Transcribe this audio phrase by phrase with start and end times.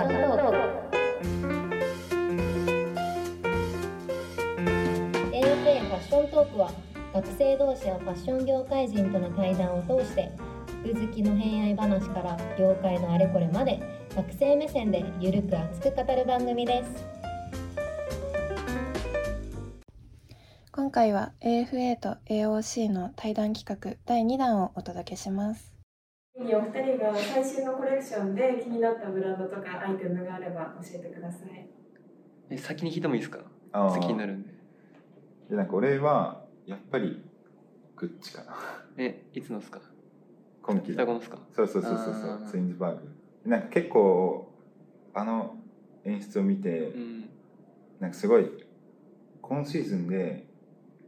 [0.00, 0.02] A.
[0.02, 0.12] F.
[5.68, 5.80] A.
[5.80, 6.72] ファッショントークは
[7.12, 10.32] 学生同士やファッション業界人との対談を通して
[10.82, 13.78] 服好きの偏愛話から業界のあれこれまで
[14.16, 17.04] 学生目線でゆるく熱く語る番組です
[20.72, 25.69] 今回は AFA と AOC の対談企画第2弾をお届けします
[26.42, 31.68] お二人が最新のコレクションで気になったブランドとかアイテムがあれば教えてください。
[32.48, 33.40] え先に聞いてもいいですか？
[33.72, 33.94] あー。
[33.94, 34.50] 先になるんで。
[35.50, 37.22] でなんか俺はやっぱり
[37.96, 38.54] グッチかな。
[38.96, 39.80] えいつのですか？
[40.62, 41.38] 今季双子のですか？
[41.54, 43.08] そうそうそうそうそうツインズバーグ。
[43.44, 44.52] なんか結構
[45.14, 45.56] あの
[46.04, 47.28] 演出を見て、うん。
[48.00, 48.48] なんかすごい
[49.42, 50.46] 今シーズンで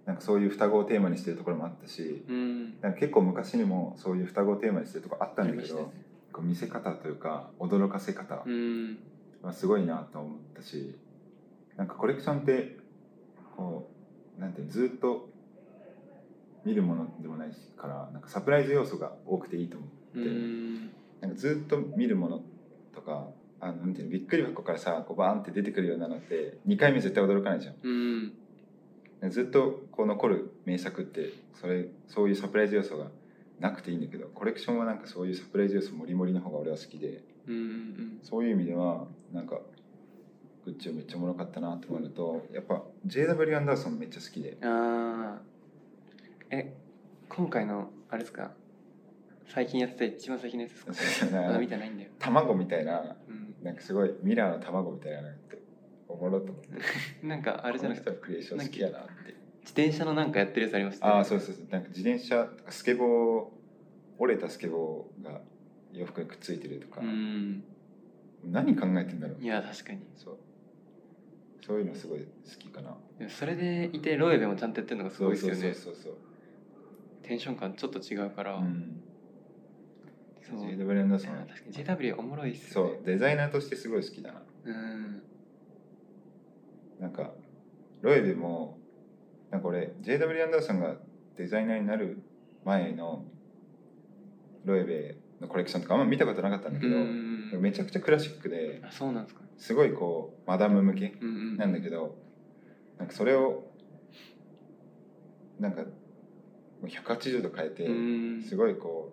[0.07, 2.81] なんかそういう双子をテーマにしてるところもあったしうん。
[2.81, 5.83] なんか結構昔にもそういう双子をテーマにしてるところあったんだけど、ね。
[6.33, 8.99] こう見せ方というか驚かせ方うん。
[9.43, 10.97] はすごいなと思ったし
[11.77, 12.77] なんかコレクションって
[13.57, 13.91] こ
[14.39, 15.29] うなんてずっと
[16.65, 20.91] 見るものでもないからなんかサプライズ要素が多くていいと思うって、ん。
[21.21, 22.43] なんかずっと見るもの
[22.95, 23.29] とか
[23.61, 27.75] あのなんていうのびっくり箱からさこうバーンって出てくるようなのって2回目絶対驚かないじゃん。
[27.83, 29.31] うん。
[29.31, 33.07] ずっとこう残る名作ってそれそういうサプライズ要素が
[33.61, 39.61] なくていいんだけどコレクションはなんかそういうサプライズ要素もりもりの方が俺は好きでうんうんそういう意味ではなんか
[40.65, 44.57] グッチをめっちゃおもろかったなと思うのとやっぱ JW アンダーソンめっちゃ好きで。
[44.63, 45.43] ああ
[46.51, 46.73] え
[47.29, 48.53] 今回のあれですか？
[49.49, 51.37] 最近やってた一番最近のやつですか？
[51.43, 52.11] まだ見てないんだよ。
[52.19, 53.55] 卵みたいなうん。
[53.63, 55.59] なんかすごいミラーの卵みたいなのって
[56.09, 56.69] おもろと思って。
[57.27, 61.19] なんかあれじゃないですかこの人のクリエーション好きやなって自転車のなんかやってるやつありましたよね。
[61.19, 61.67] ああそうそうそう。
[61.71, 63.45] なんか自転車スケボー
[64.19, 65.41] 折れたスケボーが
[65.93, 67.65] 洋服にくっついてるとか、うん。
[68.45, 69.43] 何考えてんだろう。
[69.43, 70.01] いや確かに。
[70.17, 70.39] そう。
[71.65, 72.27] そういうのすごい好
[72.59, 72.97] きかな。
[73.29, 75.61] それでいてロエベもちゃんとやってるのがすごいですよね。
[75.61, 76.15] そうそうそう
[77.23, 79.01] テンション感ちょっと違うから、そう、うん、
[80.43, 80.71] そう。
[80.71, 82.11] JW アンダーソンいや確かに。
[82.11, 82.95] JW おもろいっすよね。
[82.97, 83.07] そう。
[83.07, 84.43] デザイナーとしてすごい好きだな。
[84.65, 85.23] うん。
[87.01, 87.33] なんか
[88.01, 88.79] ロエベも
[89.53, 90.97] なんか俺 JW アンダーソンが
[91.37, 92.23] デザイナーになる
[92.65, 93.25] 前の
[94.65, 99.43] ロエベのコレクションとかあんま見たことなかったんだけど、うんめちゃくちゃクラシックであそうなんですか。
[99.59, 101.13] すごいこうマダム向け
[101.59, 102.17] なんだけど
[102.99, 103.65] なんかそれを
[105.61, 105.89] なんかも
[106.85, 107.93] う180度変えてう
[108.39, 108.43] ん。
[108.43, 109.13] すごいこ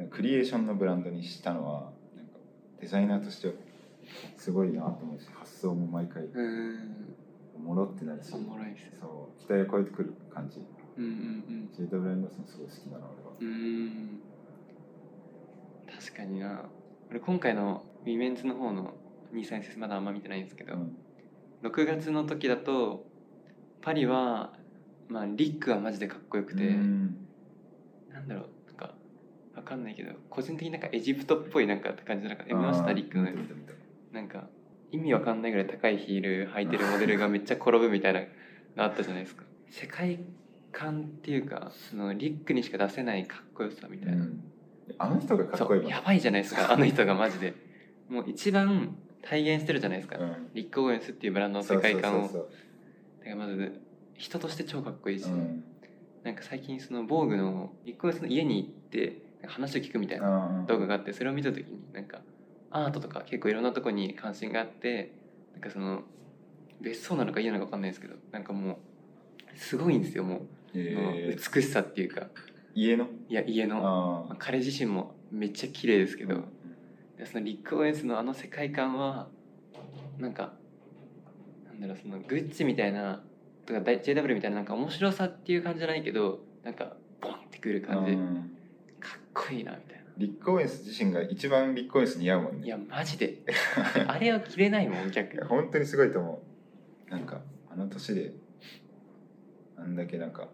[0.00, 1.80] うクリエーションのブランドにしたのは
[2.16, 2.38] なんか
[2.80, 3.54] デザイナーとして
[4.38, 6.22] すごいなと思うし発想も毎回。
[6.24, 7.14] うん
[7.54, 10.60] おもろってなるしおもろいっすそう期待を超えてくる感じ。
[10.96, 13.32] うんうん JW アンダーソンすごい好きだな俺は。
[13.40, 13.50] うんう
[13.88, 14.20] ん
[16.00, 16.64] 確かにな。
[17.10, 18.94] 俺今回のウィメンズの方の
[19.34, 20.96] 26SS まだあんま見てないんですけど、うん。
[21.62, 23.06] 6月の時だと
[23.80, 24.52] パリは
[25.08, 27.16] まあリックはマジでかっこよくて、うん。
[28.12, 28.94] なんだろうなんか
[29.54, 32.92] わかんないけど個人的になんかエジプトっぽいなんかって感じなんかえ見ました？
[32.92, 33.24] リックの
[34.12, 34.48] なんか
[34.92, 38.20] 意味わかんないぐらい高いヒール履いてるモデルがめっちゃ転ぶみたいな
[38.76, 39.44] のあったじゃないですか。
[39.70, 40.20] 世界
[40.70, 44.44] 観っていうかそのリックにしか出せないかっこよさみたいな、うん。
[44.98, 47.54] あの人がかっこいいやばいじゃないですかあの人がマジで。
[48.08, 50.50] もう一番体現してるじゃないですか、うん。
[50.52, 52.28] リック・オーエンスっていうブランドの世界観を。
[52.28, 52.44] だか
[53.24, 53.80] らまず
[54.14, 55.64] 人として超かっこいいし、そうん。
[56.22, 60.66] なんか最近その防具のリック・オーエンスの家に行って話を聞くみたいなうん。
[60.66, 62.20] 動画があってそれを見た時になんか
[62.72, 65.12] アートとか結構いろんなとこに関心があって
[65.52, 66.02] なんかその
[66.80, 70.40] 別荘なのか家なのか分かんないですけどなんかもうすごいんですよもう、
[70.74, 71.54] えー。
[71.54, 72.28] 美しさっていうか。
[72.74, 73.06] 家の？
[73.28, 73.80] いや家の。
[73.82, 76.42] まああ彼自身もめっちゃ綺麗ですけーど、
[77.18, 79.28] でそのリック・オーエンスのあの世界観は
[80.18, 80.54] なんか
[81.66, 83.22] なんだろうそのグッチみたいな
[83.66, 88.50] とか JW みたいななんか面白さっていう感じじゃないけどなんかボンってくる感じ、うん。
[88.98, 89.91] かっこいいなみたいな。
[90.18, 92.66] リック・オーエンス自身が一番リック・オーエンス似合うもんね。
[92.66, 93.38] いやマジで。
[94.06, 96.42] あれは着れないもん 逆にいや本当にすごいと思
[97.08, 97.10] う。
[97.10, 97.40] なんか
[97.70, 98.32] あの年で
[99.76, 100.48] あんだけなんか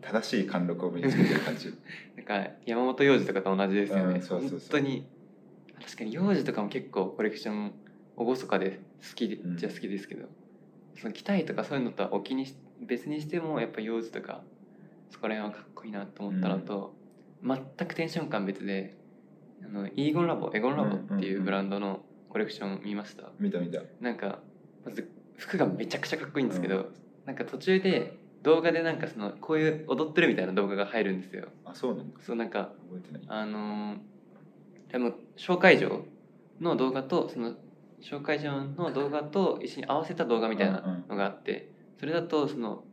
[0.00, 1.72] 正しい貫禄を身につけてる感じ。
[2.16, 4.58] なんか山本洋次とかと同じですよね、うんそうそうそう。
[4.58, 5.06] 本当に
[5.82, 7.72] 確かに洋次とかも結構コレクション
[8.18, 9.56] 厳かで好きでうん。
[9.56, 10.28] じゃ好きですけど、
[10.96, 14.42] その着たいとかそういうのとはお気にし別にしてもやっぱ洋次とか
[15.10, 16.94] そこら辺はかっこいいなと思ったのと、
[17.42, 18.96] 全くテンション感別で
[19.64, 23.80] あのイーゴンラボエゴンラボっていうブランドのコレクション見ました、見た見た。
[24.00, 24.40] なんか
[24.84, 26.90] まず服がめちゃくちゃかっこいいんですけど、
[27.24, 31.48] なんか途中で動画でなんかそのこういう踊ってるみたいな動画が入るんですよ。
[31.64, 32.20] あそうなんだ。
[32.20, 33.22] そうなんか覚えてない。
[33.28, 33.98] あのー
[34.90, 36.04] でも紹介状
[36.60, 37.54] の動画とその
[38.00, 42.84] 紹介状の動画と一緒に合わせた動画みたいなのがあってそれだとその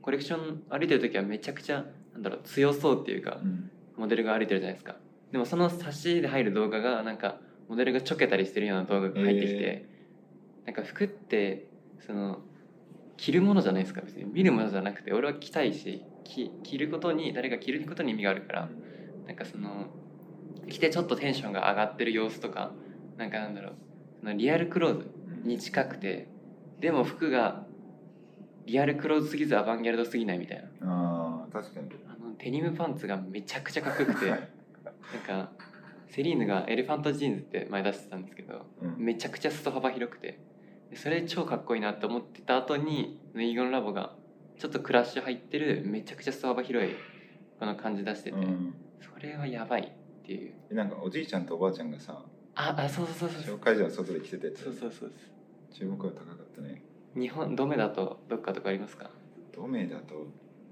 [0.00, 1.84] コレクション歩いてる時はめちゃくちゃ
[2.14, 4.96] なんだろう強そうっていうかうんモデルが歩いてるじゃないですか。
[5.30, 9.86] でもその差しで入る動画がなんかモデルがちょけたりしてるような動画が入ってきて、え
[10.66, 11.68] なんか服って
[12.06, 12.40] その
[13.16, 14.00] 着るものじゃないですか。
[14.02, 14.24] 別に。
[14.24, 18.68] 見るものじゃなくて俺は着たいし着着ることに誰が着ることに意味があるから
[19.26, 19.86] なんかその
[20.68, 22.72] 着てちょっとテンションが上がってる様子とか
[23.16, 23.72] なんかなんだろう。
[24.20, 25.10] そのリアルクローズ
[25.44, 26.28] に近くて
[26.80, 27.64] でも服が
[28.66, 30.86] リアルクローズすぎずアバンギャルドすぎないみたいな
[31.52, 31.90] 確かに。
[32.06, 34.30] あのデニムパンツがめちゃくちゃかっこよくて。
[34.30, 34.40] なん
[35.26, 35.52] か
[36.08, 38.96] セリーヌがエレファントジーンズって前出してたんですけどうん。
[38.98, 40.38] めちゃくちゃ裾幅広くて。
[40.90, 44.14] でそれ超かっこいいなと思ってた後に EGONlab が
[44.58, 46.90] ちょっとクラッシュ入ってるめちゃくちゃ裾幅広い
[47.58, 48.74] この感じ出してて、うん。
[49.00, 50.52] それはやばいっていう。
[50.70, 52.22] えなんかおじいちゃんとおばあちゃんがさ
[52.54, 53.56] ああそうそうそうそう。
[53.56, 55.12] 紹介所の外で着てたやつそうそうそう
[55.72, 56.82] 注目が高かったね。
[57.14, 59.10] 日本ドメだとどっかとかありますか？
[59.54, 60.26] 同盟だと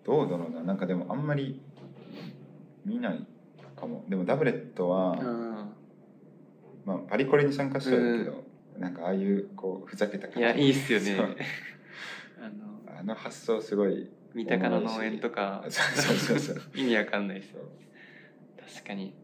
[0.04, 0.62] どうだろうな。
[0.62, 1.60] なんかでもあんまり
[2.84, 3.26] 見ない
[3.76, 4.04] かも。
[4.08, 5.72] でもダブレットは、うん。
[6.84, 8.44] まあ、パリコレに参加したんだけど、
[8.78, 10.40] なんかああいうこうふざけた感じ。
[10.40, 11.36] いやいいっすよね。
[12.40, 15.64] あのあの発想すごい三鷹の農園とか。
[15.68, 16.62] そうそうそうそう。
[16.74, 17.54] 意味わかんないです
[18.74, 19.14] 確かに。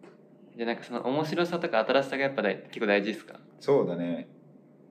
[0.56, 3.40] じゃあなんかその面白さとか新しさがやっぱ大結構大事ですか？
[3.60, 4.28] そうだね。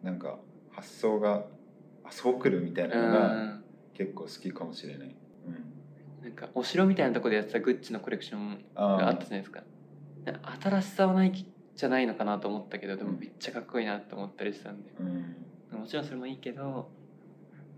[0.02, 0.40] なんか
[0.72, 1.46] 発想が
[2.04, 3.62] あそう来るみたいなのがうん。
[3.96, 5.16] 結構好きかもしれない、
[5.48, 5.75] うん、
[6.26, 9.62] なんかお城みたいなとこでやってたグッチのコレクションがああったじゃないですか。
[10.60, 11.46] 新しさはない
[11.76, 14.92] じゃないのかなと思ったけどでもめっちゃかっこいいなと思ったりしたんで。
[15.00, 15.80] あうん。
[15.82, 16.90] もちろんそれもいいけど、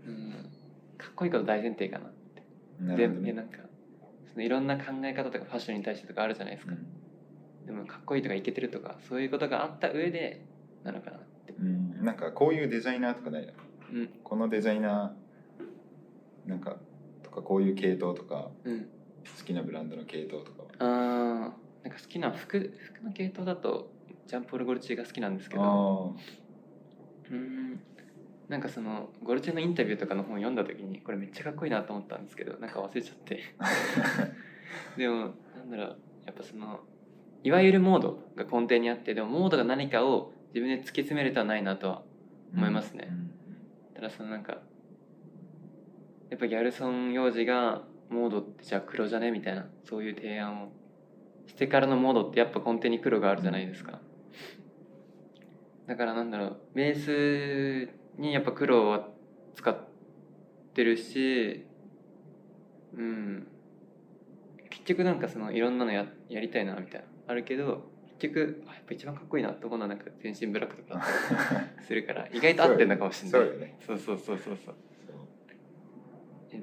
[0.06, 0.50] うん、
[0.96, 2.42] かっこいいこと大前提かなって。
[2.80, 3.58] なでなんか
[4.32, 6.72] そのいろんな考え方とかファッションに対してとかあるじゃないですか、
[7.66, 10.42] でもかっこいいとかイケてるとかそういうことがあった上で
[10.84, 11.52] なのかなって。
[11.60, 11.66] うん、
[11.98, 13.52] うん、なんかこういうデザイナーとかないの？
[13.92, 14.08] うん。
[14.24, 16.78] このデザイナーなんかと
[17.40, 18.80] かこういう系統とかうん。
[18.82, 20.68] 好きなブランドの系統とかは。
[20.78, 23.90] あーなんか好きな服服の系統だと
[24.26, 25.62] ジャンポール・ゴルチエが好きなんですけど。
[25.62, 25.66] あ
[27.30, 27.80] うーん。
[28.48, 33.40] なんかそのゴルチェのインタビューとかの本読んだ時にこれめっちゃかっこいいなと思ったんですけどなんか忘れちゃって。
[34.96, 36.80] でもなんだろうやっぱその
[37.44, 42.02] いわゆるモードが根底にあってでもモードが何かを自分で突き詰めるとはないなとは
[42.54, 43.08] 思いますね。
[43.10, 43.94] うん。
[43.94, 44.62] ただそのなんか
[46.30, 49.30] やっぱギャルソン幼児がモードってじゃあ黒じゃね？
[49.30, 50.72] みたいなそういう提案を
[51.46, 54.00] してからのモードってやっぱ根底に黒があるじゃないですか。
[55.86, 59.08] だからなんだろうベースにやっぱ黒は
[59.54, 59.76] 使っ
[60.74, 61.66] てるし
[62.94, 63.48] うん。
[64.70, 67.06] 結局なんかそのいろんなのややりたいなみたいな。
[67.26, 71.02] あるけど結局やっぱ一番かっこいいなって思うのはなんか全身ブラックとか
[71.86, 73.48] するから意外と合ってんのかもしれない。
[73.48, 73.78] そうね。
[73.86, 74.74] そうそうそうそうそう。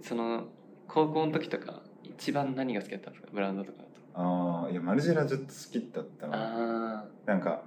[0.01, 0.45] その
[0.87, 3.29] 高校の時とか一番何が好きだったんですか？
[3.33, 3.83] ブランドとか
[4.13, 6.33] ああいやマルジェラずっと好きだったの。
[6.35, 7.61] あなんか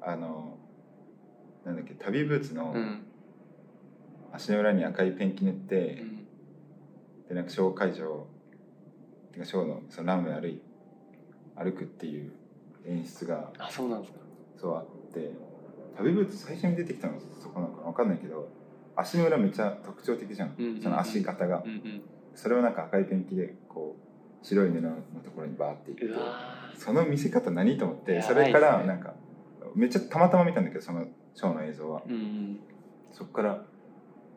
[0.00, 0.58] あの
[1.64, 2.74] なんだっけ旅ブーツの
[4.32, 6.26] 足の裏に赤いペンキ塗って、うん。
[7.28, 8.26] でなんかショー会場
[9.32, 10.62] てかショーのそのランウェイ歩い
[11.56, 12.32] 歩くっていう
[12.86, 14.18] 演出があそうなんですか。
[14.60, 15.30] そうあって
[15.96, 17.88] 旅ブーツ最初に出てきたのそこなのかな？
[17.92, 18.48] 分かんないけど
[18.96, 20.82] 足の裏めっちゃ特徴的じゃん、うんうんうん。
[20.82, 22.02] その足型が、うんうん。
[22.34, 23.96] それをなんか赤いペンキでこ
[24.42, 24.90] う白い布の
[25.24, 26.04] ところにバーっていって。
[26.76, 29.14] その見せ方何と思ってそれからなんか
[29.76, 32.02] めっちゃたまたま見たんだけどそのショーの映像は。
[32.06, 32.60] うんうん。
[33.12, 33.64] そこから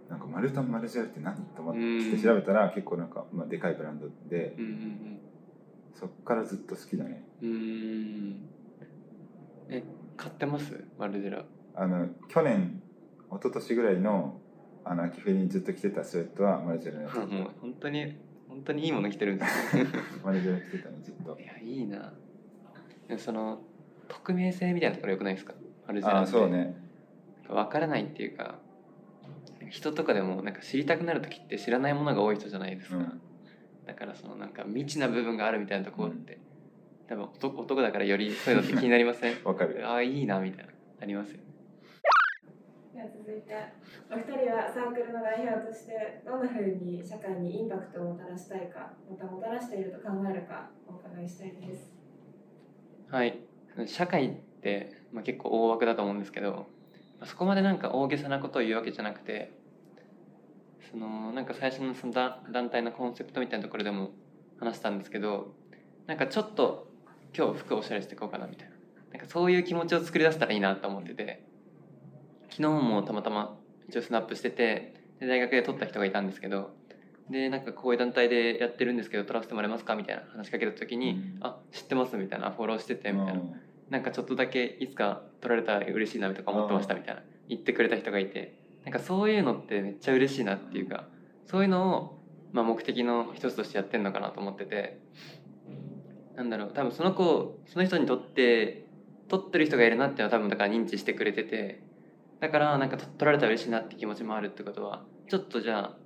[0.09, 5.19] なんかマルタン・マルジェラって何と思っうんて調べたら結構なんか、まあ、でかいブランドでうんうん
[5.95, 7.25] そっからずっと好きだね。
[7.41, 8.49] うん。
[9.69, 9.83] え
[10.15, 10.83] 買ってます？
[10.99, 11.43] マルジェラ。
[11.73, 12.81] あの去年
[13.29, 14.39] 一昨年ぐらいの
[14.89, 18.15] あの秋冬にずっと着てたスウェットはマルジェラのやつ もう本当に
[18.47, 19.85] 本当にいいもの着てるんですね
[20.23, 21.37] マルジェラ着てたねずっと。
[21.39, 22.13] いやいいな。
[23.07, 23.61] でもその
[24.07, 25.53] 匿名性みたいなところよくないですか？
[25.87, 26.75] マルジェラああってそうね。
[27.47, 28.59] 分からないっていうか
[29.69, 33.21] 人とかでもなんか知りたくなる時って知らないものが多い人じゃないですか、うん。
[33.85, 36.39] だからそのなんか未知な部分があるみたいなところって、
[37.07, 39.35] 多分男男だからよりそういうのって気になりません？
[39.43, 40.71] わかるああいいなみたいな。
[41.01, 41.39] ありますよ
[43.37, 43.53] いて
[44.09, 51.93] お二人はサークルの代表としてどんなふうに社会にインパクトをもたらしたいかまたもたらしていると考えるかお伺いしたいです。
[53.09, 53.39] はい。
[53.85, 56.67] 社会って、まあ、結構大枠だと思うんですけど、
[57.25, 59.51] そこまでなんか大げさなことを言うわけじゃなくて
[60.91, 64.11] そのなんか最初のその団団体のコンセプトみたいなところでも
[64.59, 65.55] 話したんですけど
[66.05, 66.87] なんかちょっと
[67.35, 68.75] 今日服おしゃれしていこうかなみたいな。
[69.11, 71.46] なんかそういう気持ちを作り出せたらいいなと思ってて。
[72.49, 73.57] 昨日もたまたま
[73.89, 76.71] 一応スナップしててで大学で撮った人がいたんですけど
[77.29, 83.41] でなんかこういう団体でやってるんですけど撮らせてもらえますかみたいな話しかけた時にうん「あ知ってます」みたいな「フォローしてて」みたいな。
[83.89, 88.53] なんかちょっとだけいつか撮られたら嬉しいなとか思ってましたみたいな言ってくれた人がいて。
[88.83, 91.09] なんかそういうのってめっちゃ嬉しいなっていうか
[91.45, 92.19] そういうのを、
[92.53, 94.99] まあ、目的の一つとしてやってんのかなと思ってて。
[96.37, 98.85] なんだろう多分その子その人にとって
[99.27, 101.81] 撮ってる人がいるなっていうのは多分だから認知してくれてて
[102.39, 105.97] だからなんか撮撮られたら嬉しいなって気持ちもあるってことはちょっとじゃあ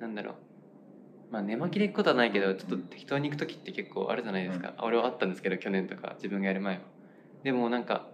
[0.00, 0.34] なんだろう。
[1.30, 6.80] まあ寝巻きで行くことはないけどちょっと適当に行く時って結構あるじゃないですか、俺はあったんですけど去年とか自分がやる前は。
[7.42, 8.08] でもなんか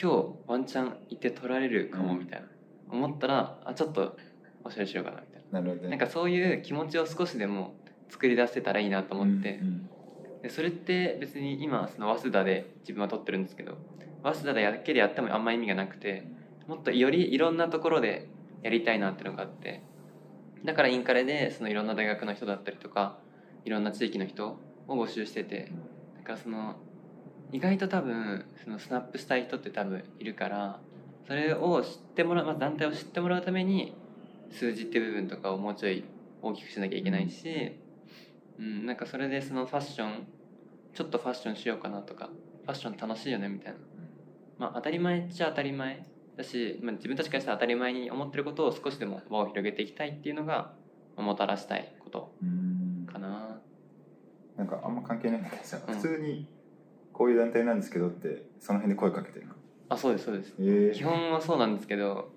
[0.00, 2.46] 今日ワンチャン行って撮られるかもみたいな、
[2.90, 4.16] 思ったらあちょっと
[4.64, 5.60] おしゃれしようかなみたいな。
[5.60, 5.82] るほどね。
[5.84, 7.74] ななんかそういう気持ちを少しでも
[8.08, 9.88] 作り出せたらいいなと思って、うん
[10.42, 13.78] でそれって別に今その早稲田で自分は撮ってるんですけど
[14.22, 16.24] 早稲田だけでやってもあんま意味がなくて
[16.66, 18.28] もっとよりいろんなところで
[18.62, 19.82] やりたいなっていうのがあって
[20.64, 23.18] だからインカレでそのいろんな大学の人だったりとか
[23.64, 24.58] いろんな地域の人
[24.88, 25.72] を募集してて
[26.18, 26.76] だからその
[27.52, 30.80] 意外と多分そのスナップしたい人って多分いるから
[31.26, 33.94] それを知ってもらう、まあ、団体を知ってもらうために
[34.50, 36.04] 数字って部分とかをもうちょい
[36.42, 37.78] 大きくしなきゃいけないし、
[38.58, 40.26] うん、なんかそれでそのファッション
[40.94, 42.30] ちょっとファッションしようかなとか
[42.64, 43.78] ファッション楽しいよねみたいな。
[44.58, 50.74] まあ当たり前っちゃ当たり前だし、まあ、自分たちからしたら当たり前に思ってることを少しでも輪を広げていきたいっていうのが
[51.16, 53.06] まあもたらしたいことうん。
[53.06, 53.60] かな。
[54.56, 55.94] なんかあんま関係ないんだけどさ、うん。
[55.94, 56.48] 普通に
[57.12, 59.54] こういう団体なんですけどってその辺で声かけてるの。
[59.88, 60.54] あそうですそうです。
[60.58, 62.28] え基本はそうなんですけど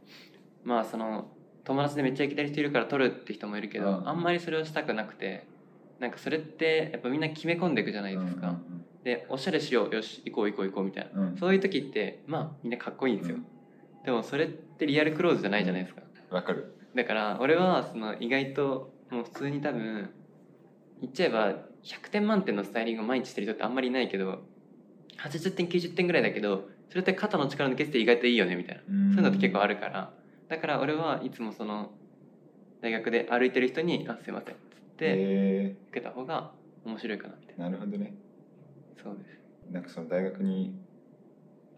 [0.63, 1.25] まあその
[1.63, 4.09] 友達でめっちゃ行きたい人いるから取るって人もいるけど、うん。
[4.09, 5.43] あんまりそれをしたくなくて
[5.99, 8.57] なんかそれってやっぱみんな決め込んでいくじゃないですか、
[9.03, 11.27] でおしゃれしようよし行こう行こう行こうみたいな、うん。
[11.29, 13.37] うんそういう時ってまあみんなかっこいいんですよ、
[14.05, 16.01] でもそれってリアルクローズじゃないじゃないですか、
[16.31, 16.75] わかる。
[16.95, 20.09] だから俺はその意外ともう普通に多分
[21.01, 21.51] 言っちゃえば
[21.83, 24.43] 100点満点のスタイリングを毎日してる人ってあんまりいないけど
[25.17, 28.81] 80点90点ぐらいだけどそれって肩の力抜けてて意外といいよねみたいな。
[28.81, 30.13] そういうのって結構あるから。
[30.47, 31.91] だから俺はいつもその
[32.81, 36.51] 大学で歩いてる人に「あすいません」っつってえ受けた方が
[36.85, 38.13] 面白いかなみたいー、なるほどね。
[38.97, 39.39] なそうです。
[39.71, 40.73] なんかその大学に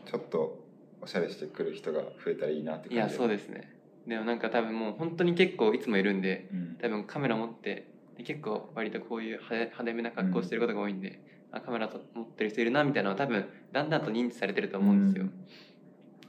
[0.06, 0.61] ちょっと
[1.02, 3.74] おしゃれしてくる人が増えたらいいなって感じいやそうでですね。
[4.08, 6.78] でもなんか多分もう本当に結構いつもいるんでうん。
[6.82, 11.20] 多分カメラ持ってで結構割とこういう派手派手めな格好してることが多いんで、
[11.52, 15.30] あカメラと持ってる人いるなみたいなのは多分だんだんと認知されてると思うんですよ、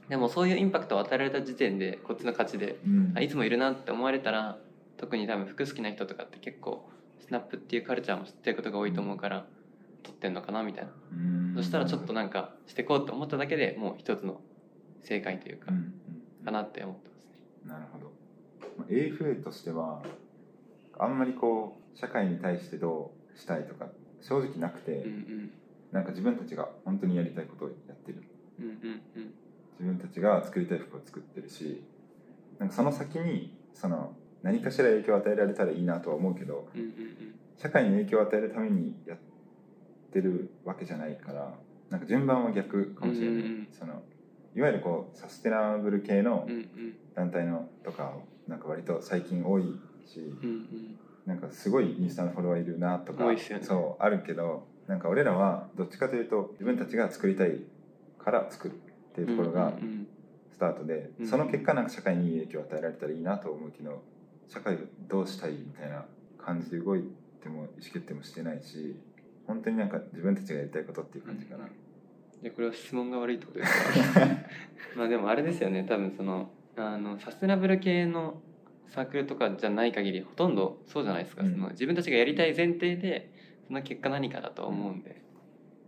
[0.09, 3.13] でもそういうインパクトを与えられた時点でこっちの勝ちでうん。
[3.15, 4.57] あいつもいるなって思われたら
[4.97, 6.89] 特に多分服好きな人とかって結構
[7.19, 9.45] スナップっていうカルチャーも知ってることが多いと思うから
[10.03, 11.53] 撮ってんのかなみたいな、うん。
[11.55, 14.41] そしたらちょっとなんかしてこうと思っただけでもう一つの
[15.03, 16.45] 正解というか、うんうん。
[16.45, 17.73] かなって思ってますね。
[17.73, 18.11] なるほど。
[18.77, 20.01] まあ AFA としては
[20.97, 23.87] あんまりこう社会に対してどうしたいとか
[24.21, 25.51] 正直なくて、うんうん。
[25.91, 28.23] なんか自分たちが本当にやりたいことをやってる。
[28.59, 28.73] うんうん
[29.15, 29.33] うん。
[29.79, 31.83] 自分たちが作りたい服を作ってるし
[32.59, 36.89] なんかその先にその何かしら影響を与えられたらいいなとは思うけどうんうん
[37.57, 39.17] 社会に影響を与えるためにやっ
[40.11, 41.53] てるわけじゃないから
[41.89, 43.67] なんか順番は逆かもしれない、うんうんうん。
[43.71, 44.01] その
[44.55, 46.95] いわゆるこうサステナブル系のうんうん。
[47.15, 48.13] 団体のとか
[48.47, 49.63] なんか割と最近多い
[50.05, 50.97] しうんうん。
[51.25, 53.37] なんかすごいインスタのフォロワーいるなとかね。
[53.61, 57.61] そうあるけどなんか俺らはどっちかというと自分たちが作りたい
[58.19, 60.07] から作るっていうところがうんうん
[60.51, 64.03] スタートで、うんその結果なんか社会にいい影響を与えられたらいいなと思うけど
[64.47, 66.05] 社会をどうしたいみたいな
[66.37, 67.03] 感じで動い
[67.41, 68.95] ても意思決定もしてないし
[69.47, 71.65] 本当になんか自分たちがやりたいことっていう感じかな、
[72.43, 74.19] でこれは質問が悪いってことですか？
[74.95, 75.83] まあでもあれですよね。
[75.87, 78.41] 多分そのあのサステナブル系の
[78.89, 81.51] サークルとかじゃない限りほとんどそうじゃないですか、うん。
[81.53, 83.31] その自分たちがやりたい前提で
[83.67, 85.21] その結果何かだと思うんで。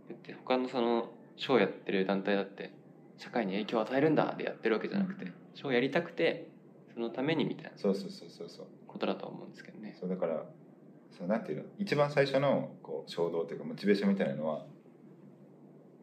[0.10, 2.72] だって他のそのショーやってる団体だって
[3.18, 6.48] 社会に影響を与えるんだでやってるわけじゃなくてショーやりたくて
[6.94, 8.68] そのためにみたいなそうそうそうそうそう。
[8.88, 9.96] ことだと思うんですけどね。
[10.00, 10.46] そうだから
[11.12, 11.64] そうなんていうの？
[11.80, 14.66] 一番最初のこう衝動というかモチベーションみたいなのは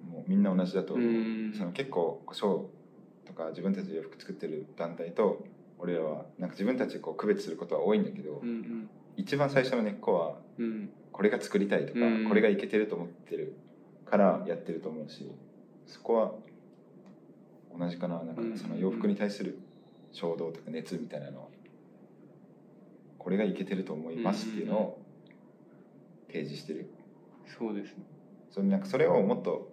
[0.08, 1.54] もうみんな同じだと思う、うん。
[1.56, 5.44] その結構ショーとか自分たちで洋服作ってる団体と
[5.78, 10.64] 俺らはなんか自分たちでこう区別することは多いんだけど、うん一番最初の根っこはうん。
[10.64, 12.26] うんこれが作りたいとか、うん。
[12.26, 13.54] これがいけてると思ってる
[14.06, 15.30] からやってると思うし
[15.86, 16.32] そこは
[17.78, 18.22] 同じかな。
[18.22, 19.58] なんかその洋服に対する
[20.12, 21.46] 衝動とか熱みたいなのは
[23.18, 25.02] これがいけてると思いますっていうのを
[26.28, 26.90] 提示してる。
[27.58, 28.04] そうですね。
[28.50, 29.71] それなんかそれをもっと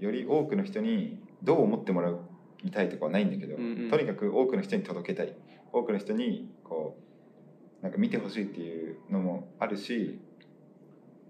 [0.00, 2.12] より多くの人にどう思ってもら
[2.64, 3.90] いたいとかはないんだけど、うんうん。
[3.90, 5.34] とにかく多くの人に届けたい。
[5.72, 6.96] 多くの人にこ
[7.80, 10.18] うなんか見てほしいっていうのもあるし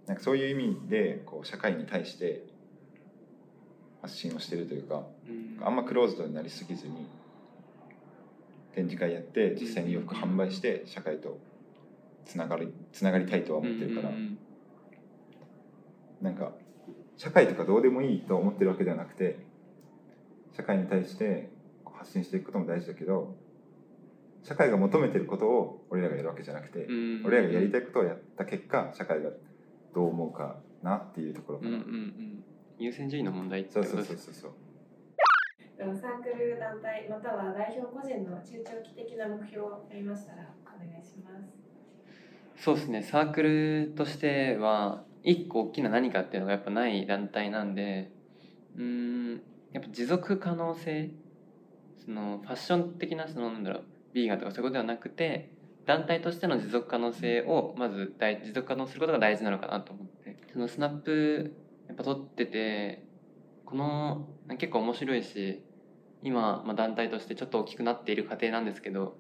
[0.07, 2.45] なんかそういう意味でこう社会に対して
[4.01, 5.59] 発信をしてるというかうん。
[5.67, 7.07] あんまクローズドになりすぎずに
[8.75, 11.39] 展示会やって実際に洋服販売して社会と
[12.25, 14.39] つながりつながりたいとは思ってるから、うんうん。
[16.23, 16.53] なんか
[17.19, 19.41] 社会とかどうでもいいと思ってるわけではなくて
[20.57, 21.51] 社会に対して
[21.85, 23.37] 発信していくことも大事だけど
[24.43, 27.23] 社会が求めてることを俺らがやるわけじゃなくて、うん。
[27.27, 29.31] 俺らがやりたいことをやった結果社会が
[29.95, 32.45] どう思うかなっていうところかな、うんうんうん。
[32.79, 33.97] 優先順位の問題ってそうこと？
[33.97, 34.53] ですそうそうそう
[35.79, 35.97] そう。
[36.01, 41.31] サークル団体または代表個人の中長期的な目標をありましたらお願いしま
[42.57, 42.65] す。
[42.65, 43.03] そうですね。
[43.03, 48.11] サークルとしては一個大きな何かっていうのがやっぱない団体なんで
[48.77, 49.43] うーん
[49.73, 51.11] やっぱ持続可能性
[52.05, 55.51] そのファッション的なそのなんだろうビーガンとかそういうことではなくて
[55.85, 60.39] 団体としての持続可能性をまず大持続可能することが大事なのかなと思って。
[60.53, 61.55] そのスナップ
[61.87, 63.05] やっぱ取ってて
[63.65, 65.63] この結構面白いし
[66.23, 69.17] 今、まあ、団体としてちょっと大きくなっている過程なんですけど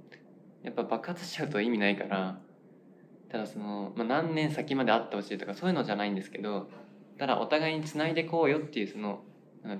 [0.62, 2.40] やっぱ爆発しちゃうと意味ないから
[3.30, 6.68] ただその、まあ、何年先まで会ってほしいとかそういうのじゃないんですけど
[7.18, 9.22] ただお互いにつないでこうよっていうその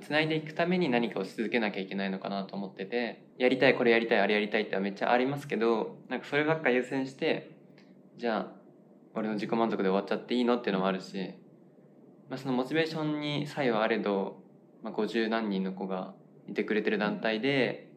[0.02, 7.50] つないでいくために何かをし続けなきゃいけないのかなと思っててやりたいこれやりたいあれやりたいってめっちゃありますけどなんかそればっか優先して
[8.18, 8.58] じゃあ
[9.14, 11.34] 俺の自己満足で終わっちゃっていいのっていうのもあるし、
[12.28, 14.42] まあ、そのモチベーションに差異はあれど、
[14.82, 16.14] まあ、50何人の子が
[16.48, 17.88] いてくれてる団体で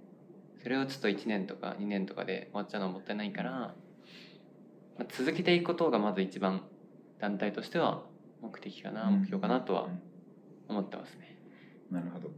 [0.62, 3.74] それをちょっと1年とか2年とかで終わっちゃうのはもったいないから、
[5.10, 6.64] 続けていくことがまず一番
[7.20, 8.04] 団体としては
[8.42, 9.90] 目的かな、目標かなとは
[10.68, 11.38] 思ってますね。
[11.90, 12.32] なるほど。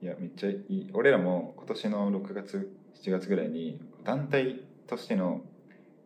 [0.00, 0.90] いやめっちゃいい。
[0.94, 5.42] 俺らも今年の6月7月ぐらいに団体としての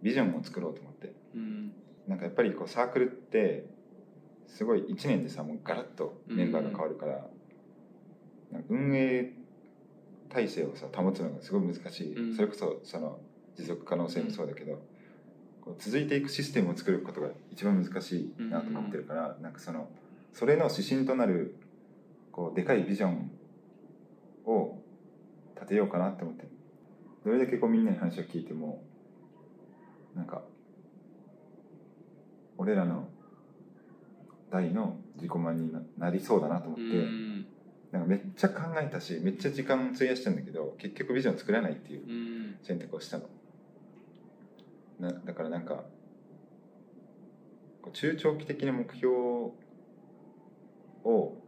[0.03, 1.13] ビジョンを作ろうと思って。
[1.35, 1.73] うん。
[2.07, 3.67] なんかやっぱりこうサークルって
[4.47, 7.27] すごい1年でさもうガラッとメンバーが変わるから、
[8.53, 9.33] なんか運営
[10.29, 12.37] 体制をさ保つのがすごい難しい、うん。
[12.37, 13.19] それこそその
[13.57, 14.79] 持続可能性もそうだけど、
[15.79, 19.89] 続いていくシステムを作ることが一番難しいなと思ってるから、なんかその
[20.33, 21.57] それの指針となる
[22.31, 23.31] こうでかいビジョン
[24.45, 24.79] を
[25.55, 26.49] 立てようかなって思ってる。
[27.25, 28.85] どれだけこうみんなに話を聞いても
[30.15, 30.43] なんか
[32.57, 33.09] 俺らの
[34.51, 37.47] 代の自己満にななりそうだなと思って、うん。
[37.91, 42.57] なんかめっちゃ考えたしめっちゃ時間費やしたんだけど結局ビジョン作れないっていううん。
[42.63, 43.25] 選択をしたの
[44.99, 45.85] なだからなんか
[47.93, 49.15] 中長期的な目標
[51.05, 51.43] を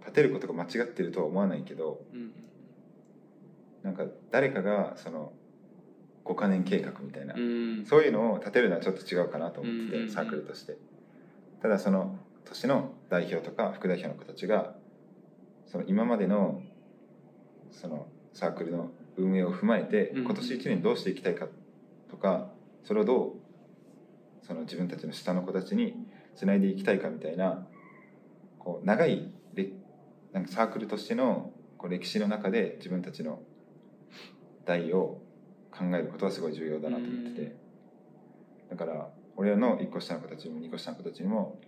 [0.00, 2.32] 立てることが間違ってるとは思わないけどうん
[3.84, 5.32] なんか誰かがその
[6.24, 7.84] 5カ年計画みたいな、うん。
[7.86, 10.76] そういうのを立てるのはちょっと違うかなと思ってて、うんサークルとして。
[11.60, 14.74] ただその年の代表とか副代表の子たちが
[15.66, 16.62] その今までの
[17.72, 21.46] そのサークルの運営を踏まえて、うん今年1年どうしていきたいか
[22.10, 22.50] とか
[22.84, 23.36] それをど
[24.42, 25.94] うその自分たちの下の子たちに
[26.36, 27.66] つないでいきたいかみたいな
[28.58, 29.70] こう長いれ
[30.32, 33.40] なんかサークルとしてのこう歴史の中で自分たちの
[34.64, 35.20] 代を
[35.70, 37.56] 考えることはすごい重要だなと思ってて、
[38.70, 41.58] だから俺らの1個下の子たちにも2個下の子たちにも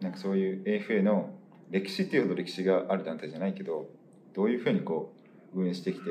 [0.00, 1.34] なんかそういう AFA の
[1.70, 3.86] 歴史っていうほど歴史がある団体じゃないけど
[4.34, 5.12] どういうふうにこ
[5.54, 6.04] う運営してきて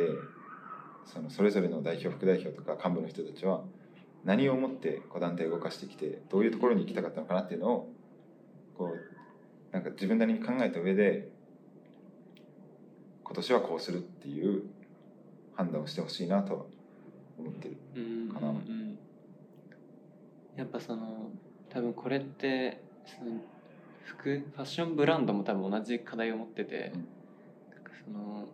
[1.11, 3.63] そのそれぞれの代表副代表とか幹部の人たちは
[4.23, 7.93] 何をもってこう団体を動かしてきてどういうところに行きたかったのかなっていうのを
[8.77, 11.29] こうなんか自分なりに考えた上で
[13.23, 14.63] 今年はこうするっていう
[15.55, 16.65] 判断をしてほしいなとは
[17.37, 17.77] 思ってる。
[17.95, 18.97] うんかなうん
[20.55, 21.29] やっぱその
[21.69, 23.39] 多分これってその
[24.03, 27.07] 服ファッションブランドも多分同じ課題を持ってて、うん
[27.73, 28.47] なんかその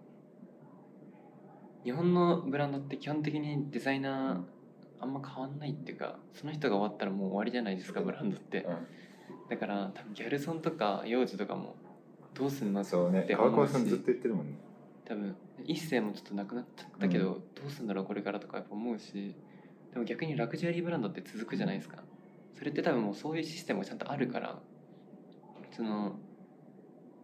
[1.85, 8.65] 日本のブランドって基本的にデザイナーあんま変わんないっていうかその人が終わったらもう終わりじゃないですかブランドって。
[9.49, 11.75] だから多分ギャルソンとか幼児とかも
[12.33, 13.69] どうすんのって川思うし。
[13.69, 14.57] 越さんずっと言ってるもんね。
[15.05, 19.35] 多分一世もちょっとなくなっちゃったけど、どうすんだろうこれからとかやっぱ思うし。
[19.93, 22.03] でも逆にラグジュアリーブランドって続くじゃないですか。
[22.57, 24.59] それって多分もうそういうシステムがちゃんとあるから
[25.71, 26.17] その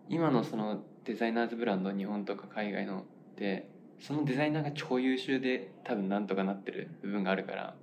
[0.07, 3.03] 今のそのデザイナーズブランド日本とか海外のっ
[3.35, 3.70] て
[4.01, 7.75] そのデザイナーが超優秀で多分なんとかなってる部分があるから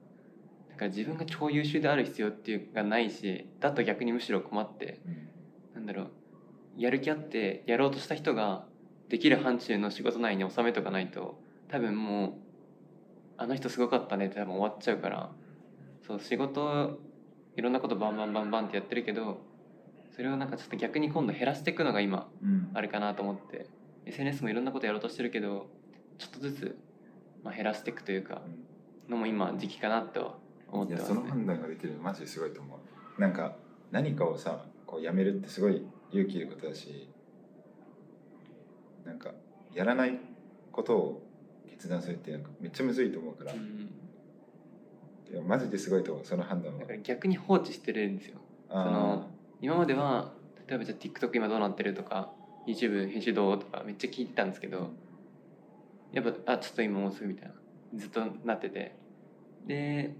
[0.71, 5.01] だから自分が超優秀である必要っていうがないしだと逆にむしろ困って
[5.75, 6.11] なんだろう
[6.77, 8.65] やる気あってやろうとした人が
[9.09, 12.33] できる範疇の仕事内に収めとかないと多分もう
[13.37, 15.31] あの人すごかったねって多分終わっちゃうから
[16.07, 16.99] そう仕事
[17.57, 19.41] いろんなことバンバンバンバンってやってるけど
[20.15, 22.71] それをなんかちょっと逆に今度減らしていくのが今うん。
[22.75, 23.67] あれかなと思って
[24.07, 25.69] SNS もいろんなことやろうとしてるけど
[26.19, 26.79] ちょっとずつ、
[27.43, 28.43] まあ、減らしていくというか
[29.09, 30.35] のも今時期かなとは
[30.71, 31.09] 思ってますね。
[31.09, 32.79] その判断ができるのマジですごいと思
[33.17, 33.21] う。
[33.21, 33.57] なんか
[33.91, 37.09] 何かをさこうやめるってすごい勇気いることだし
[39.05, 39.31] なんか
[39.75, 40.19] やらない
[40.73, 41.23] ことを
[41.71, 43.91] 決断するってなんかめっちゃむずいと思うから、いうん。
[45.33, 46.81] やマジですごいと思うその判断は。
[46.81, 48.39] だから逆に放置してるんですよ。
[48.71, 50.33] あその今までは
[50.69, 52.31] 例えばじゃあ TikTok 今どうなってるとか
[52.67, 54.91] YouTube 編集どうとかめっちゃ聞いてたんですけど
[56.13, 57.55] やっぱあちょっと今もうすぐみたいな。
[57.95, 58.97] ずっとなってて。
[59.67, 60.15] で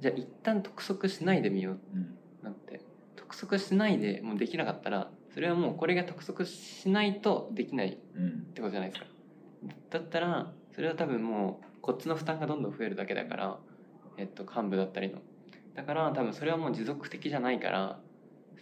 [0.00, 1.80] じゃあ一旦督促しないでみよう。
[1.94, 2.02] うん。
[2.02, 2.80] ってなって。
[3.16, 8.28] 督促しないでもうできなかったらそれはもうこれが督促しないとできないうん。
[8.28, 9.06] ってことじゃないですか。
[9.90, 13.58] だったらそれは多分もうこっちの負担がどんどん増えるだけだから、
[14.16, 15.18] えっと、幹部だったりの。
[15.74, 18.00] だから多分それはもう持続的じゃないから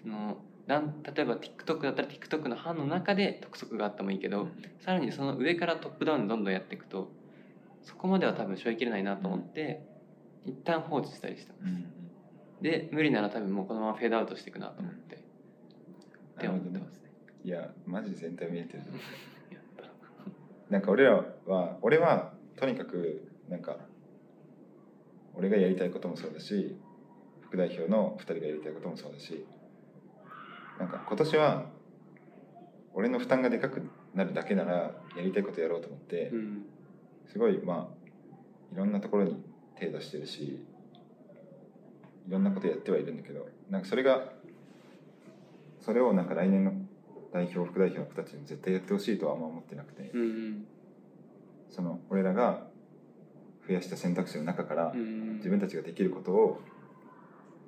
[0.03, 4.49] そのなん例えば TikTok だったら TikTok の班の中で督促があってもいいけど、
[4.85, 7.11] さらにその上からトップダウンでどんどんやっていくと
[7.83, 9.83] そこまでは多分背負いきれないなと思って、
[10.45, 11.71] 一旦放置したりしてます。
[11.71, 11.99] うんうん
[12.61, 15.19] で無理なら多分もうこのままフェードアウトしていくなと思って、っ
[16.41, 17.11] て思ってますね。
[17.45, 18.83] いやマジ全体見えてる。
[20.69, 23.77] なんか俺らは俺はとにかくなんか
[25.35, 26.77] 俺がやりたいこともそうだし
[27.43, 29.47] 副代表の2人がやりたいこともそうだし
[30.79, 31.67] なんか今年は
[32.95, 33.83] 俺の負担がでかく
[34.15, 34.73] なるだけなら
[35.17, 36.63] やりたいことやろうと思ってうん
[37.27, 39.43] すごいまあいろんなところに
[39.77, 40.43] 手出してるし
[42.27, 44.33] いろんなことやってはいるんだけどなんかそれが
[45.81, 46.73] それをなんか来年の
[47.33, 50.11] 代表副代表の子たちに絶対やってほしいとはあんま思ってなくて。
[50.15, 50.67] うん
[51.71, 52.67] その俺らが
[53.67, 56.61] 増やした選択肢の中からうん自分たちができることを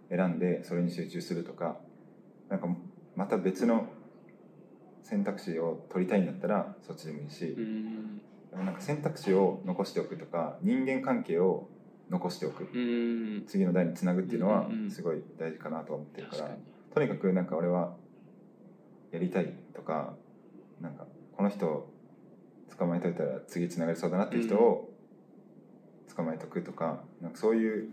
[0.08, 1.76] 選んでそれに集中するとか
[2.48, 2.66] なんか
[3.16, 3.86] また別の
[5.02, 7.46] 選択肢を取りたいんだったらそっちでもいいし。
[7.46, 8.18] うん。
[8.50, 11.68] でもなんか選択肢を残しておくとか人間関係を
[12.10, 12.68] 残しておく。
[12.72, 13.44] うん。
[13.46, 16.56] 次の代につなぐっていうのはすごい大事かなと思ってるから。
[16.94, 17.96] とにかくなんか俺は
[19.12, 20.14] やりたいとか
[20.80, 21.90] なんかこの人を
[22.76, 24.92] 捕まえといたら次つながりそうだなっていう人を
[26.14, 27.92] 捕まえとくとかなんかそういう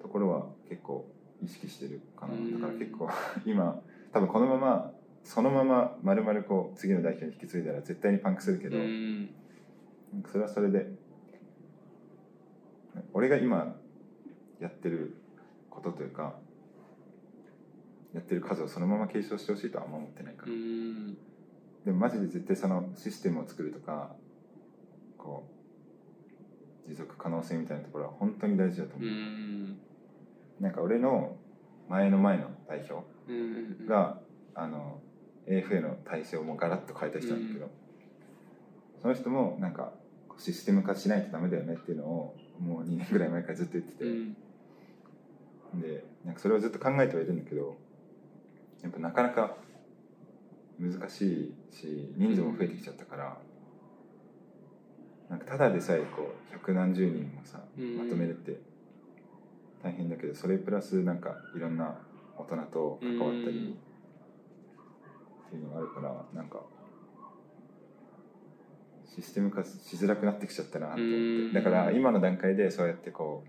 [0.00, 1.06] ところは結構
[1.42, 2.34] 意識してるかな。
[2.34, 2.52] うん。
[2.60, 3.08] だから結構
[3.44, 3.80] 今
[4.12, 4.92] 多分このまま
[5.24, 9.30] そのまま丸々こう次の代表に引き継いだら絶対にパンクするけど、うん。
[10.26, 10.90] それはそれで
[13.12, 13.74] 俺が今
[14.60, 15.16] やってる
[15.70, 16.34] ことというか
[18.12, 21.14] やってる数をそのまま継承してほしいとはあんま思ってないかうら、ん。
[21.84, 24.14] でもマジで絶対そのシステムを作るとか
[25.16, 25.48] こ
[26.86, 28.98] う持続可能性みたいなところは本当に大事だとう。
[28.98, 29.78] 思う、ん
[30.60, 31.36] なんか俺の
[31.88, 34.18] 前の前の代表うんが
[34.54, 35.00] あの
[35.46, 37.70] AFA の体制をもうガラッと変えた人なんだけど、
[39.00, 39.92] その人もなんか
[40.38, 44.36] システム化しないとダメだよねっていうのをもう2年ぐらい前からずっと言ってて、うん。
[45.80, 47.76] でなんかそれをずっと考えてはいるんだけど
[48.82, 49.56] やっぱなかなか
[50.78, 53.36] 難しいし人数も増えてきちゃったから、
[55.30, 57.96] なんかただでさえこう百何十人もさうん。
[57.98, 58.60] まとめるって
[59.82, 61.96] 大変だけどそれプラスなんかいろんな
[62.36, 63.76] 大人と関わったり
[65.46, 66.60] っていうのがあるからなんか
[69.14, 71.52] システム化しづらくなってきちゃったなと思っうん。
[71.52, 73.44] てだから今の段階でそうやってこ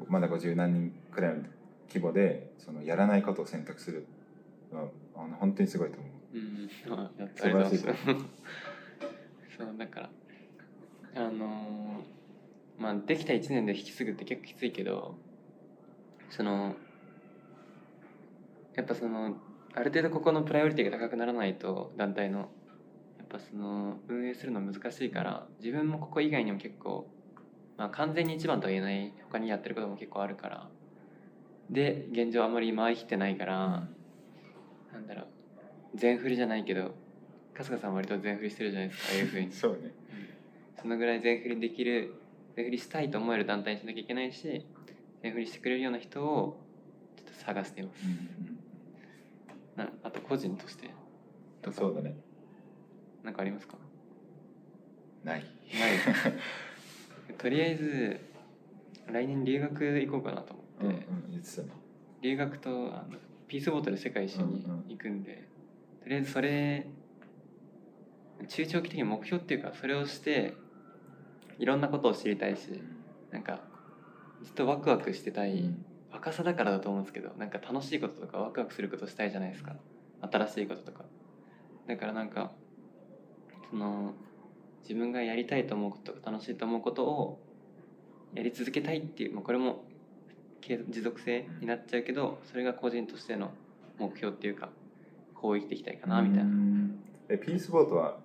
[0.00, 1.42] うまだ50何人くらいの
[1.88, 4.06] 規模でそのやらないことを選択する
[4.72, 6.10] のはあの本当にすごいと思う。
[6.38, 6.68] うん。
[7.36, 10.10] 素晴らしい そうだから
[11.14, 12.21] あのー
[12.78, 15.14] まあできた1年で引き継ぐって結構きついけど
[16.30, 16.74] その
[18.74, 19.36] やっぱその
[19.74, 22.38] ある程度ここのプライオリティが高くならないと団体の
[23.18, 27.06] やっぱその運営するの難しいから自分もここ以外にも結構、
[27.76, 30.68] まあ、完全に一番とは言えない他にやってることも結構あるから
[31.70, 33.88] で現状あんまり回りきってないから、
[34.92, 35.26] なんだろう
[35.94, 36.94] 全振りじゃないけど
[37.54, 39.52] 春日さんは割と全振りしてるじゃないですかああいうふうに。
[39.52, 39.92] そうね。
[40.80, 42.14] そのぐらい全振りできる
[42.56, 44.66] 全振りしたいと思える団体にしなきゃいけないし
[45.22, 46.60] 全振りしてくれるような人を
[47.16, 48.02] ちょっと探しています、
[49.76, 50.90] なあと個人として。
[51.72, 52.16] そうだね。
[53.22, 53.76] なんかありますか？
[55.22, 55.40] ない。
[55.40, 55.44] ない。
[57.38, 58.20] とりあえず
[59.12, 61.32] 来年留学行こうかなと思って、うんうん
[62.20, 64.84] 留学とあのピースボトル世界一周にうんうん。
[64.88, 65.48] 行くんで、
[66.02, 66.86] とりあえずそれ
[68.48, 70.54] 中長期的に目標っていうかそれをして
[71.62, 72.82] いろんなことを知りたいし
[73.30, 73.60] なんか
[74.42, 75.72] ずっとワクワクしてたい、
[76.10, 79.76] 若さだからだと思うんですけどなんか楽しいこととかワクワクすることしたいじゃないですか。
[80.22, 81.04] 新しいこととか。
[81.86, 82.50] だからなんか
[83.70, 84.14] その
[84.82, 87.40] 自分がやりたいと思うこととか楽しいと思うことを
[88.34, 89.84] やり続けたいっていう、まあ、これも
[90.60, 93.52] 持続性になっちゃうけどそれが個人としての
[94.00, 94.70] 目標っていうか
[95.34, 96.98] こう生きていきたいかなみたいな、うん。
[97.28, 98.21] えピースボートはね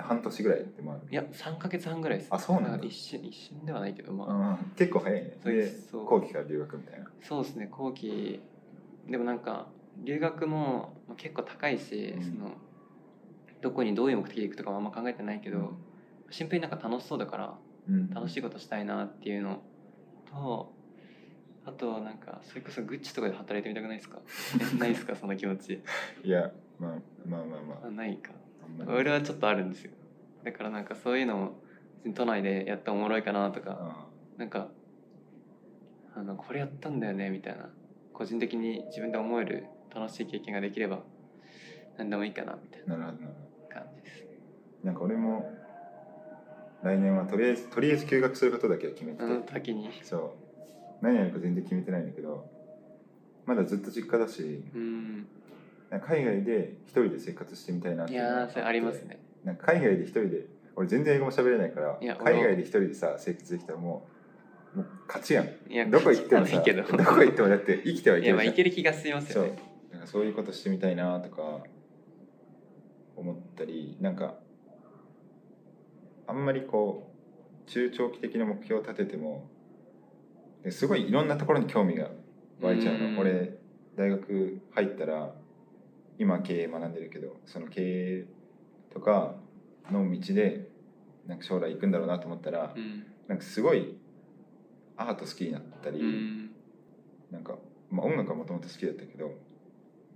[0.00, 1.02] 半年ぐらいでもある。
[1.10, 2.28] いや3か月半ぐらいです。
[2.32, 2.78] あそうなんだ。
[2.78, 4.72] か一瞬一瞬ではないけどまあ、うん。
[4.76, 5.36] 結構早いね。
[5.42, 6.04] そうでそう。
[6.06, 7.10] 後期から留学みたいな。
[7.22, 8.40] そうですね後期。
[9.08, 9.68] でもなんか
[10.04, 12.22] 留学もまあ結構高いし、うん。
[12.22, 12.52] その
[13.60, 15.68] どこにどういう目的で行くとかもあんま考えてないけど、うん。
[16.30, 17.54] シンプルになんか楽しそうだから
[17.88, 18.10] うん。
[18.10, 19.60] 楽しいことしたいなっていうの
[20.30, 20.72] と
[21.64, 24.18] あとなんかそれこそグッチとかで働いてみたくないですか？
[24.74, 25.14] え ないですか？
[25.14, 25.80] その気持ち。
[26.24, 26.50] いや
[26.80, 27.86] まあまあまあまあ。
[27.86, 28.32] あないか
[28.86, 29.92] 俺はちょっとあるんですよ。
[30.44, 31.62] だからなんかそういうのも
[32.14, 33.78] 都内でやったらおもろいかなとか。
[33.80, 34.06] あ
[34.38, 34.68] なんか
[36.14, 37.70] あのこれやったんだよねみたいな。
[38.12, 41.00] 個人的に自分で思える楽しい経験ができれば
[41.96, 43.16] 何でもいいかなみたいな感
[43.96, 44.24] じです。
[44.82, 45.50] どなんか俺も
[46.82, 49.88] 来年はとりあえずとりあえず休学することだけは決めてて、あの時に。
[50.02, 50.52] そう。
[51.02, 52.48] 何やるか全然決めてないんだけど
[53.44, 55.26] まだずっと実家だしうん
[56.00, 59.20] 海外で一人で生活してみたいなっていやーそれありますね。
[59.44, 64.08] なんか海外で一人で俺全然英語も喋れないから海外で一人でさ生活できたらも
[64.74, 65.46] うもう勝ちやん。
[65.68, 66.72] いやどこ行ってもさど。
[66.72, 68.36] どこ行ってもだって生きてはいけるじゃん。
[68.36, 69.62] まあいける気がしますそうよね。
[69.92, 71.42] なんかそういうことしてみたいなとか
[73.16, 74.36] 思ったりなんか
[76.26, 77.12] あんまりこ
[77.66, 79.50] う中長期的な目標を立てても
[80.64, 82.08] ですごいいろんなところに興味が
[82.62, 83.08] 湧いちゃうの。
[83.08, 83.18] うん。
[83.18, 83.58] 俺
[83.96, 85.34] 大学入ったら
[86.22, 88.24] 今経営学んでるけどその経営
[88.92, 89.34] とか
[89.90, 90.68] の道で
[91.26, 93.04] なんか将来行くんだろうなと思ったらうん。
[93.28, 93.96] なんかすごい
[94.96, 96.50] アート好きになったり、うん。
[97.30, 97.54] なんか、
[97.90, 99.28] まあ、音楽はもともと好きだったけど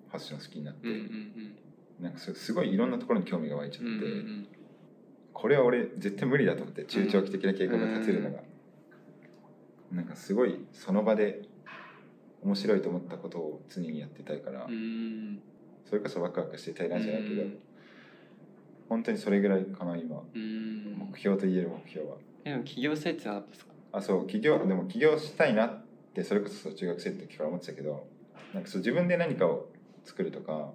[0.09, 1.57] ファッション好きになって、うんうん
[1.99, 4.47] なんかすすごいいろんなところに興味が湧いちゃって、うんうんうん。
[5.33, 8.41] これは俺絶対無理だと思って中長期的な計画を立てるのが、
[9.91, 11.49] なんかすごいその場で
[12.43, 15.41] 面白いと思ったことを常にやってたいから、うん
[15.89, 17.59] それこそワクワクしてたいなじゃないけど、うん。
[18.89, 20.23] 本当にそれぐらいかな今。
[20.35, 20.95] うん。
[21.13, 22.17] 目標と言える目標は。
[22.45, 23.73] えでも起業したいってなかったですか？
[23.93, 24.27] あそう。
[24.27, 25.83] 起業でも起業したいなっ
[26.15, 28.07] てそれこそ中学生の時から思ってたけど
[28.53, 29.69] なんかそう自分で何かを
[30.05, 30.73] 作るとか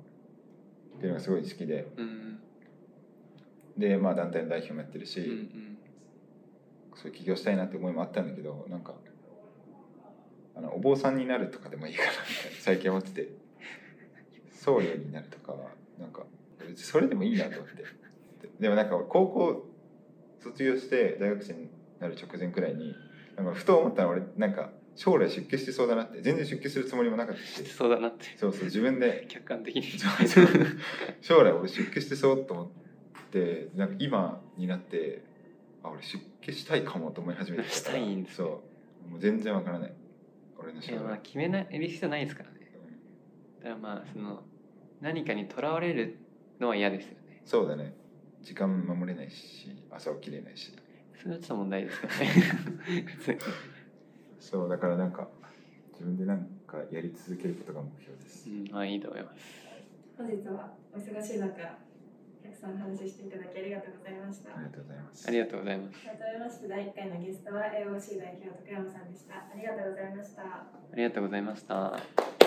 [0.98, 1.88] っていうのがすごい好きで。
[1.98, 2.40] うん。
[3.78, 5.78] でまあ団体の代表もやってるし、うんうん
[6.94, 8.94] そう起業したいなって思いもあったんだけどなんか
[10.54, 13.30] あのお坊さんになるとかでもいいかなみたいな最近思ってて
[14.62, 15.56] 僧侶になるとか
[16.00, 16.22] なんか
[16.76, 17.84] それでもいいなと思って。
[18.60, 19.68] でもなんか高校
[20.40, 21.70] 卒業して大学生に
[22.00, 22.94] なる直前くらいに
[23.36, 27.66] なんかふと思ったの俺なんか将来出家してそうだなって全然出家するつもりもなかったし。
[27.66, 28.26] そうだなって。
[28.38, 29.26] そうそう自分で。
[29.30, 29.84] 客観的に。
[31.22, 32.68] 将来俺出家してそうと思っ
[33.32, 35.24] てなんか今になって
[35.82, 38.48] あ俺出家したいかもと思い始めてしたいんですね。
[38.48, 38.62] そ
[39.08, 39.10] う。
[39.10, 39.94] もう全然わからない。
[40.60, 42.58] 俺のいやまあ将来決めない必要ないですからね。
[43.64, 44.44] だからまあその
[45.02, 46.18] 何かにとらわれる
[46.60, 47.42] のは嫌ですよね。
[47.44, 47.96] そうだね。
[48.42, 50.72] 時間守れないし朝起きれないし。
[51.20, 53.38] それはちょっと問題ですからね。
[54.40, 55.28] そうだからなんか
[55.92, 59.68] 自分でなんかやり続けることが目標です、うんまあいいと思います。
[60.18, 64.56] 本日はお忙しい中たくさん話していただきありがとうございました。
[64.56, 65.28] ありがとうございます。
[65.28, 66.06] ありがとうございます。
[66.06, 69.36] 改めまして第1回のゲストは AOC 代表徳山さんでした。
[69.36, 70.42] ありがとうございました。
[70.44, 72.41] ありがとうございました